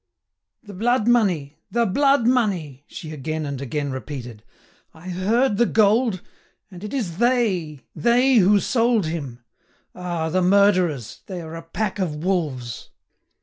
[0.63, 1.59] "The blood money!
[1.69, 4.43] the blood money!" she again and again repeated.
[4.95, 6.21] "I heard the gold.
[6.71, 9.43] And it is they, they who sold him.
[9.93, 10.29] Ah!
[10.29, 11.19] the murderers!
[11.27, 12.89] They are a pack of wolves."